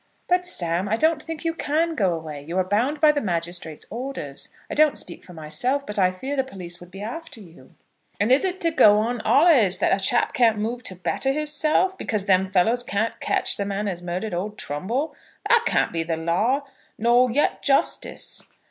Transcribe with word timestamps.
"But, 0.27 0.47
Sam, 0.47 0.89
I 0.89 0.95
don't 0.97 1.21
think 1.21 1.45
you 1.45 1.53
can 1.53 1.93
go 1.93 2.15
away. 2.15 2.41
You 2.41 2.57
are 2.57 2.63
bound 2.63 2.99
by 2.99 3.11
the 3.11 3.21
magistrates' 3.21 3.85
orders. 3.91 4.49
I 4.67 4.73
don't 4.73 4.97
speak 4.97 5.23
for 5.23 5.33
myself, 5.33 5.85
but 5.85 5.99
I 5.99 6.09
fear 6.11 6.35
the 6.35 6.43
police 6.43 6.79
would 6.79 6.89
be 6.89 7.03
after 7.03 7.39
you." 7.39 7.75
"And 8.19 8.31
is 8.31 8.43
it 8.43 8.59
to 8.61 8.71
go 8.71 8.97
on 8.97 9.21
allays, 9.23 9.77
that 9.77 9.93
a 9.93 10.03
chap 10.03 10.33
can't 10.33 10.57
move 10.57 10.81
to 10.85 10.95
better 10.95 11.31
hisself, 11.31 11.99
because 11.99 12.25
them 12.25 12.47
fellows 12.51 12.83
can't 12.83 13.19
catch 13.19 13.57
the 13.57 13.63
men 13.65 13.87
as 13.87 14.01
murdered 14.01 14.33
old 14.33 14.57
Trumbull? 14.57 15.13
That 15.47 15.65
can't 15.67 15.93
be 15.93 16.03
law, 16.03 16.63
nor 16.97 17.29
yet 17.29 17.61
justice." 17.61 18.41